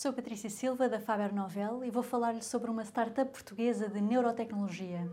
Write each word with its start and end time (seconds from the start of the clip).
Sou 0.00 0.12
Patrícia 0.12 0.48
Silva, 0.48 0.88
da 0.88 1.00
Faber 1.00 1.34
Novel, 1.34 1.82
e 1.82 1.90
vou 1.90 2.04
falar-lhe 2.04 2.40
sobre 2.40 2.70
uma 2.70 2.84
startup 2.84 3.28
portuguesa 3.32 3.88
de 3.88 4.00
neurotecnologia. 4.00 5.08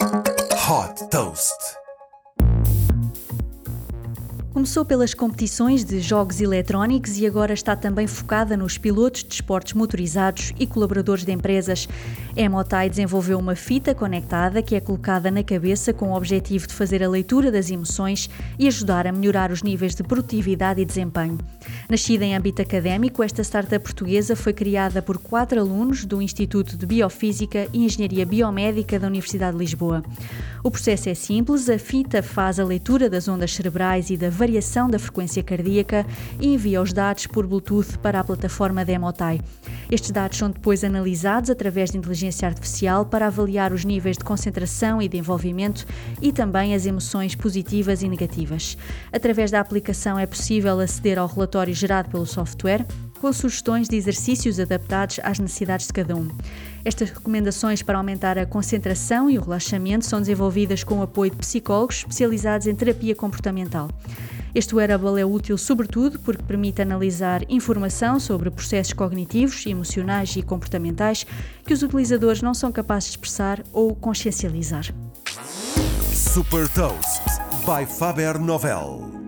Hot 0.70 1.10
Toast. 1.10 1.56
Começou 4.56 4.86
pelas 4.86 5.14
competições 5.14 5.84
de 5.84 6.00
jogos 6.00 6.40
eletrónicos 6.40 7.18
e 7.18 7.28
agora 7.28 7.54
está 7.54 7.76
também 7.76 8.08
focada 8.08 8.56
nos 8.56 8.78
pilotos 8.78 9.22
de 9.22 9.34
esportes 9.34 9.74
motorizados 9.74 10.54
e 10.58 10.66
colaboradores 10.66 11.26
de 11.26 11.34
empresas. 11.34 11.90
Emotai 12.38 12.90
desenvolveu 12.90 13.38
uma 13.38 13.54
fita 13.54 13.94
conectada 13.94 14.62
que 14.62 14.74
é 14.74 14.80
colocada 14.80 15.30
na 15.30 15.44
cabeça 15.44 15.92
com 15.92 16.12
o 16.12 16.16
objetivo 16.16 16.68
de 16.68 16.74
fazer 16.74 17.04
a 17.04 17.10
leitura 17.10 17.52
das 17.52 17.70
emoções 17.70 18.30
e 18.58 18.66
ajudar 18.66 19.06
a 19.06 19.12
melhorar 19.12 19.52
os 19.52 19.62
níveis 19.62 19.94
de 19.94 20.04
produtividade 20.04 20.80
e 20.80 20.86
desempenho. 20.86 21.38
Nascida 21.90 22.24
em 22.24 22.34
âmbito 22.34 22.62
académico, 22.62 23.22
esta 23.22 23.44
startup 23.44 23.84
portuguesa 23.84 24.38
foi 24.38 24.54
criada 24.54 25.02
por 25.02 25.18
quatro 25.18 25.60
alunos 25.60 26.06
do 26.06 26.22
Instituto 26.22 26.78
de 26.78 26.86
Biofísica 26.86 27.68
e 27.74 27.84
Engenharia 27.84 28.26
Biomédica 28.26 28.98
da 28.98 29.08
Universidade 29.08 29.58
de 29.58 29.60
Lisboa. 29.60 30.02
O 30.64 30.72
processo 30.72 31.10
é 31.10 31.14
simples, 31.14 31.70
a 31.70 31.78
fita 31.78 32.24
faz 32.24 32.58
a 32.58 32.64
leitura 32.64 33.10
das 33.10 33.28
ondas 33.28 33.54
cerebrais 33.54 34.10
e 34.10 34.18
da 34.18 34.30
variação 34.46 34.88
da 34.88 35.00
frequência 35.00 35.42
cardíaca 35.42 36.06
e 36.40 36.54
envia 36.54 36.80
os 36.80 36.94
dados 36.94 37.26
por 37.26 37.48
Bluetooth 37.48 37.98
para 37.98 38.20
a 38.20 38.24
plataforma 38.24 38.86
da 38.86 38.94
Emotai. 38.94 39.42
Estes 39.90 40.12
dados 40.12 40.38
são 40.38 40.52
depois 40.52 40.84
analisados 40.84 41.50
através 41.50 41.90
de 41.90 41.98
inteligência 41.98 42.48
artificial 42.48 43.08
para 43.08 43.26
avaliar 43.26 43.74
os 43.74 43.84
níveis 43.84 44.18
de 44.18 44.24
concentração 44.24 45.02
e 45.02 45.08
de 45.08 45.18
envolvimento 45.18 45.88
e 46.22 46.32
também 46.32 46.76
as 46.76 46.86
emoções 46.86 47.34
positivas 47.34 48.04
e 48.04 48.08
negativas. 48.08 48.78
Através 49.12 49.50
da 49.50 49.60
aplicação 49.60 50.20
é 50.20 50.28
possível 50.28 50.80
aceder 50.80 51.18
ao 51.18 51.28
relatório 51.28 51.74
gerado 51.74 52.10
pelo 52.10 52.26
software 52.28 52.86
com 53.20 53.34
sugestões 53.34 53.88
de 53.88 53.96
exercícios 53.96 54.60
adaptados 54.60 55.20
às 55.24 55.40
necessidades 55.40 55.88
de 55.88 55.94
cada 55.94 56.16
um. 56.16 56.28
Estas 56.84 57.10
recomendações 57.10 57.82
para 57.82 57.98
aumentar 57.98 58.38
a 58.38 58.46
concentração 58.46 59.30
e 59.30 59.40
o 59.40 59.42
relaxamento 59.42 60.06
são 60.06 60.20
desenvolvidas 60.20 60.84
com 60.84 61.00
o 61.00 61.02
apoio 61.02 61.32
de 61.32 61.38
psicólogos 61.38 61.98
especializados 61.98 62.68
em 62.68 62.76
terapia 62.76 63.16
comportamental. 63.16 63.90
Este 64.56 64.74
wearable 64.74 65.20
é 65.20 65.26
útil 65.26 65.58
sobretudo 65.58 66.18
porque 66.18 66.42
permite 66.42 66.82
analisar 66.82 67.44
informação 67.50 68.22
sobre 68.22 68.50
processos 68.50 68.94
cognitivos, 68.94 69.66
emocionais 69.66 70.34
e 70.38 70.42
comportamentais 70.42 71.28
que 71.66 71.74
os 71.74 71.84
utilizadores 71.84 72.42
não 72.42 72.54
são 72.54 72.72
capazes 72.72 73.10
de 73.10 73.18
expressar 73.18 73.62
ou 73.74 73.94
consciencializar. 73.94 74.86
Super 76.14 76.70
Toast 76.70 77.22
by 77.66 77.86
Faber 77.86 78.40
Novel. 78.40 79.25